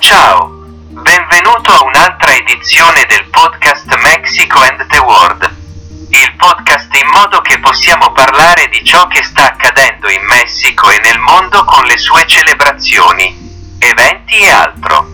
Ciao, 0.00 0.48
benvenuto 0.90 1.72
a 1.72 1.82
un'altra 1.84 2.32
edizione 2.32 3.04
del 3.06 3.24
podcast 3.30 3.92
Mexico 3.96 4.60
and 4.60 4.86
the 4.86 4.98
World. 4.98 5.56
Il 6.10 6.34
podcast 6.36 6.94
in 6.94 7.08
modo 7.10 7.40
che 7.40 7.58
possiamo 7.58 8.12
parlare 8.12 8.68
di 8.68 8.82
ciò 8.84 9.06
che 9.08 9.22
sta 9.24 9.46
accadendo 9.46 10.08
in 10.08 10.24
Messico 10.24 10.88
e 10.88 11.00
nel 11.00 11.18
mondo 11.18 11.64
con 11.64 11.84
le 11.84 11.98
sue 11.98 12.24
celebrazioni, 12.26 13.76
eventi 13.80 14.36
e 14.38 14.50
altro. 14.50 15.06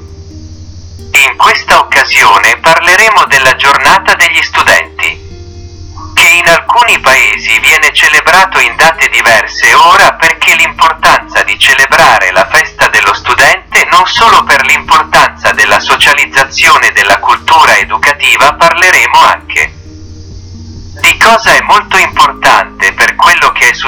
In 1.13 1.37
questa 1.39 1.79
occasione 1.79 2.59
parleremo 2.59 3.25
della 3.25 3.57
giornata 3.57 4.15
degli 4.15 4.43
studenti, 4.43 5.25
che 6.15 6.29
in 6.29 6.47
alcuni 6.47 6.99
paesi 7.01 7.59
viene 7.59 7.93
celebrato 7.93 8.61
in 8.61 8.77
date 8.77 9.09
diverse 9.09 9.73
ora 9.75 10.13
perché 10.13 10.55
l'importanza 10.55 11.43
di 11.43 11.59
celebrare 11.59 12.31
la 12.33 12.47
festa 12.47 12.89
dello 12.89 13.15
studente 13.15 13.85
non 13.91 14.07
solo 14.07 14.45
per 14.45 14.54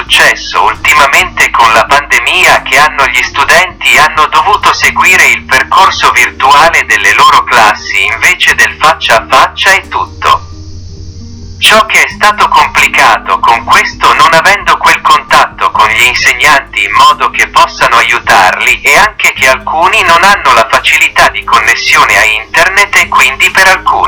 successo 0.07 0.63
ultimamente 0.63 1.51
con 1.51 1.73
la 1.73 1.85
pandemia 1.85 2.63
che 2.63 2.79
hanno 2.79 3.07
gli 3.09 3.23
studenti 3.23 3.99
hanno 3.99 4.27
dovuto 4.27 4.73
seguire 4.73 5.27
il 5.27 5.43
percorso 5.43 6.13
virtuale 6.13 6.87
delle 6.87 7.13
loro 7.15 7.43
classi 7.43 8.05
invece 8.05 8.55
del 8.55 8.73
faccia 8.77 9.17
a 9.17 9.27
faccia 9.29 9.75
e 9.75 9.89
tutto. 9.89 10.47
Ciò 11.59 11.85
che 11.87 12.05
è 12.05 12.09
stato 12.09 12.47
complicato 12.47 13.41
con 13.41 13.65
questo 13.65 14.15
non 14.15 14.33
avendo 14.33 14.77
quel 14.77 15.01
contatto 15.01 15.73
con 15.73 15.89
gli 15.89 16.05
insegnanti 16.07 16.85
in 16.85 16.93
modo 16.93 17.29
che 17.31 17.49
possano 17.49 17.97
aiutarli 17.97 18.83
e 18.83 18.97
anche 18.97 19.33
che 19.33 19.49
alcuni 19.49 20.03
non 20.03 20.23
hanno 20.23 20.53
la 20.55 20.69
facilità 20.71 21.29
di 21.31 21.43
connessione 21.43 22.17
a 22.17 22.25
internet 22.25 22.95
e 22.95 23.09
quindi 23.09 23.51
per 23.51 23.67
alcuni 23.67 24.06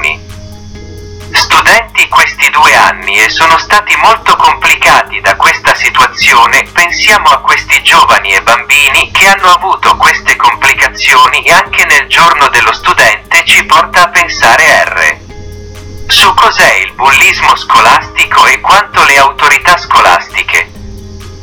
due 2.58 2.74
anni 2.74 3.16
e 3.16 3.30
sono 3.30 3.56
stati 3.56 3.94
molto 4.02 4.34
complicati 4.34 5.20
da 5.20 5.36
questa 5.36 5.76
situazione, 5.76 6.64
pensiamo 6.72 7.28
a 7.28 7.38
questi 7.38 7.80
giovani 7.84 8.32
e 8.32 8.42
bambini 8.42 9.12
che 9.12 9.28
hanno 9.28 9.50
avuto 9.50 9.96
queste 9.96 10.34
complicazioni 10.34 11.42
e 11.44 11.52
anche 11.52 11.84
nel 11.84 12.08
giorno 12.08 12.48
dello 12.48 12.72
studente 12.72 13.44
ci 13.44 13.64
porta 13.64 14.04
a 14.04 14.08
pensare 14.08 14.84
R. 14.84 15.16
Su 16.08 16.34
cos'è 16.34 16.74
il 16.78 16.92
bullismo 16.94 17.54
scolastico 17.54 18.44
e 18.46 18.60
quanto 18.60 19.04
le 19.04 19.18
autorità 19.18 19.76
scolastiche, 19.76 20.72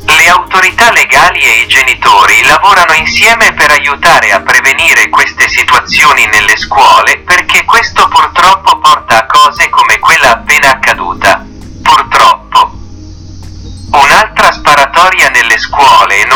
le 0.04 0.28
autorità 0.28 0.92
legali 0.92 1.40
e 1.40 1.60
i 1.62 1.66
genitori 1.66 2.42
lavorano 2.42 2.92
insieme 2.92 3.54
per 3.54 3.70
aiutare 3.70 4.32
a 4.32 4.40
prevenire 4.40 5.08
queste 5.08 5.48
situazioni 5.48 6.26
nelle 6.26 6.56
scuole 6.56 7.18
perché 7.18 7.64
questo 7.64 8.06
purtroppo 8.06 8.78
porta 8.78 9.18
a 9.18 9.25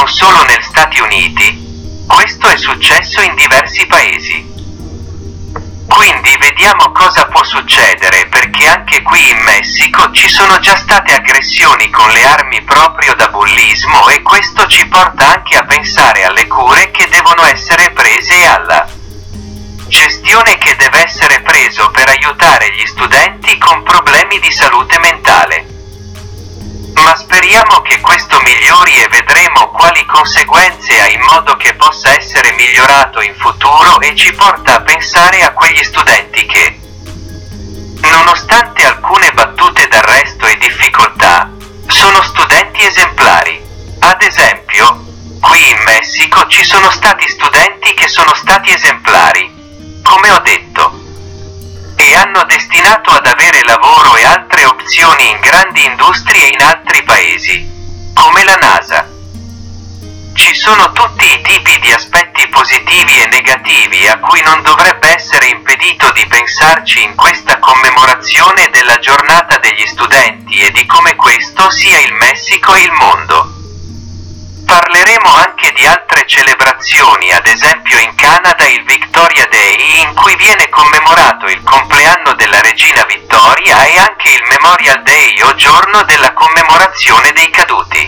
non 0.00 0.08
solo 0.08 0.42
negli 0.44 0.62
Stati 0.62 0.98
Uniti. 1.00 2.04
Questo 2.06 2.48
è 2.48 2.56
successo 2.56 3.20
in 3.20 3.34
diversi 3.34 3.86
paesi. 3.86 4.48
Quindi 5.86 6.34
vediamo 6.38 6.90
cosa 6.92 7.26
può 7.26 7.44
succedere 7.44 8.26
perché 8.28 8.66
anche 8.66 9.02
qui 9.02 9.28
in 9.28 9.42
Messico 9.42 10.10
ci 10.12 10.28
sono 10.30 10.58
già 10.60 10.74
state 10.76 11.12
aggressioni 11.12 11.90
con 11.90 12.10
le 12.12 12.24
armi 12.24 12.62
proprio 12.62 13.14
da 13.14 13.28
bullismo 13.28 14.08
e 14.08 14.22
questo 14.22 14.66
ci 14.68 14.86
porta 14.86 15.34
anche 15.34 15.56
a 15.56 15.64
pensare 15.64 16.24
alle 16.24 16.46
cure 16.46 16.90
che 16.92 17.06
devono 17.10 17.44
essere 17.44 17.90
prese 17.90 18.40
e 18.40 18.46
alla 18.46 18.88
gestione 19.88 20.56
che 20.56 20.76
deve 20.76 21.04
essere 21.04 21.42
preso 21.42 21.90
per 21.90 22.08
aiutare 22.08 22.72
gli 22.72 22.86
studenti 22.86 23.58
con 23.58 23.82
problemi 23.82 24.09
conseguenze 30.10 31.08
in 31.12 31.20
modo 31.22 31.56
che 31.56 31.74
possa 31.74 32.14
essere 32.16 32.52
migliorato 32.52 33.20
in 33.20 33.34
futuro 33.36 34.00
e 34.00 34.14
ci 34.16 34.32
porta 34.34 34.76
a 34.76 34.80
pensare 34.80 35.40
a 35.42 35.52
quegli 35.52 35.82
studenti 35.84 36.44
che, 36.46 36.78
nonostante 38.08 38.84
alcune 38.84 39.30
battute 39.32 39.86
d'arresto 39.86 40.46
e 40.46 40.58
difficoltà, 40.58 41.48
sono 41.86 42.22
studenti 42.22 42.84
esemplari. 42.84 43.62
Ad 44.00 44.22
esempio, 44.22 45.04
qui 45.40 45.70
in 45.70 45.82
Messico 45.84 46.46
ci 46.48 46.64
sono 46.64 46.90
stati 46.90 47.28
studenti 47.28 47.94
che 47.94 48.08
sono 48.08 48.34
stati 48.34 48.72
esemplari, 48.72 50.00
come 50.02 50.30
ho 50.32 50.40
detto, 50.40 50.98
e 51.94 52.14
hanno 52.16 52.44
destinato 52.44 53.10
ad 53.10 53.26
avere 53.26 53.62
lavoro 53.64 54.16
e 54.16 54.24
altre 54.24 54.64
opzioni 54.64 55.30
in 55.30 55.38
grandi 55.40 55.84
industrie 55.84 56.48
in 56.48 56.62
altri 56.62 57.02
paesi, 57.04 58.12
come 58.14 58.42
la 58.42 58.56
NASA. 58.56 59.19
Ci 60.40 60.54
sono 60.54 60.90
tutti 60.92 61.26
i 61.30 61.42
tipi 61.42 61.78
di 61.80 61.92
aspetti 61.92 62.48
positivi 62.48 63.20
e 63.20 63.26
negativi 63.26 64.06
a 64.06 64.18
cui 64.20 64.40
non 64.40 64.62
dovrebbe 64.62 65.14
essere 65.14 65.48
impedito 65.48 66.10
di 66.12 66.26
pensarci 66.26 67.02
in 67.02 67.14
questa 67.14 67.58
commemorazione 67.58 68.70
della 68.72 68.98
giornata 69.00 69.58
degli 69.58 69.86
studenti 69.86 70.58
e 70.60 70.70
di 70.70 70.86
come 70.86 71.14
questo 71.14 71.70
sia 71.70 72.00
il 72.00 72.14
Messico 72.14 72.74
e 72.74 72.80
il 72.80 72.92
mondo. 72.92 73.52
Parleremo 74.64 75.28
anche 75.28 75.72
di 75.72 75.84
altre 75.84 76.26
celebrazioni, 76.26 77.30
ad 77.32 77.46
esempio 77.46 77.98
in 77.98 78.14
Canada 78.14 78.66
il 78.66 78.82
Victoria 78.84 79.46
Day 79.50 80.00
in 80.00 80.14
cui 80.14 80.34
viene 80.36 80.70
commemorato 80.70 81.48
il 81.48 81.62
compleanno 81.62 82.32
della 82.32 82.62
regina 82.62 83.04
Vittoria 83.04 83.84
e 83.84 83.98
anche 83.98 84.30
il 84.30 84.42
Memorial 84.48 85.02
Day 85.02 85.42
o 85.42 85.54
giorno 85.54 86.02
della 86.04 86.32
commemorazione 86.32 87.30
dei 87.32 87.50
caduti. 87.50 87.99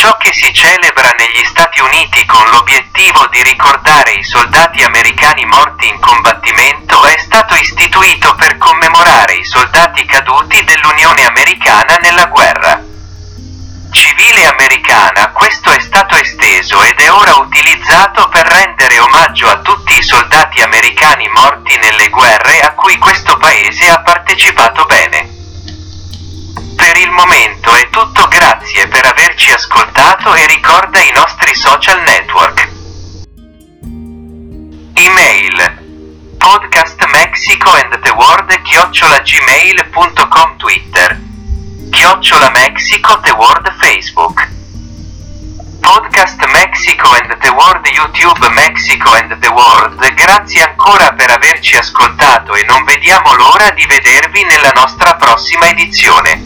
Ciò 0.00 0.16
che 0.16 0.32
si 0.32 0.50
celebra 0.54 1.10
negli 1.10 1.44
Stati 1.44 1.78
Uniti 1.78 2.24
con 2.24 2.42
l'obiettivo 2.48 3.26
di 3.26 3.42
ricordare 3.42 4.12
i 4.12 4.24
soldati 4.24 4.82
americani 4.82 5.44
morti 5.44 5.88
in 5.88 6.00
combattimento 6.00 7.04
è 7.04 7.18
stato 7.18 7.54
istituito 7.54 8.34
per 8.34 8.56
commemorare 8.56 9.34
i 9.34 9.44
soldati 9.44 10.06
caduti 10.06 10.64
dell'Unione 10.64 11.26
Americana 11.26 11.98
nella 12.00 12.24
guerra 12.28 12.82
civile 13.90 14.46
americana, 14.46 15.32
questo 15.32 15.70
è 15.70 15.80
stato 15.80 16.14
esteso 16.16 16.82
ed 16.82 16.98
è 16.98 17.12
ora 17.12 17.34
utilizzato 17.34 18.26
per 18.30 18.46
rendere 18.46 18.98
omaggio 19.00 19.48
a 19.48 19.58
tutti 19.58 19.98
i 19.98 20.02
soldati 20.02 20.62
americani 20.62 21.28
morti 21.28 21.76
nelle 21.76 22.08
guerre 22.08 22.60
a 22.60 22.72
cui 22.72 22.96
questo 22.96 23.36
paese 23.36 23.90
ha 23.90 24.00
partecipato 24.00 24.86
bene. 24.86 25.40
Per 26.80 26.96
il 26.96 27.10
momento 27.10 27.74
è 27.74 27.90
tutto, 27.90 28.26
grazie 28.28 28.88
per 28.88 29.04
averci 29.04 29.52
ascoltato 29.52 30.34
ricorda 30.90 31.02
i 31.02 31.12
nostri 31.14 31.54
social 31.54 32.02
network. 32.02 32.68
Email. 34.94 35.78
podcast 36.38 37.04
Mexico 37.12 37.70
and 37.72 37.96
the 38.02 38.10
World 38.10 38.50
chiocciolagmail.com 38.64 40.56
Twitter. 40.56 41.20
Chiocciola 41.90 42.50
Mexico 42.50 43.20
The 43.20 43.30
World 43.32 43.72
Facebook. 43.78 44.48
Podcast 45.80 46.44
Mexico 46.46 47.12
and 47.12 47.36
the 47.40 47.50
World 47.50 47.86
YouTube 47.86 48.48
Mexico 48.54 49.12
and 49.14 49.38
the 49.38 49.48
World. 49.48 50.14
Grazie 50.14 50.64
ancora 50.64 51.12
per 51.12 51.30
averci 51.30 51.76
ascoltato 51.76 52.54
e 52.54 52.64
non 52.64 52.82
vediamo 52.84 53.32
l'ora 53.34 53.70
di 53.70 53.86
vedervi 53.86 54.42
nella 54.44 54.72
nostra 54.74 55.14
prossima 55.14 55.68
edizione. 55.68 56.42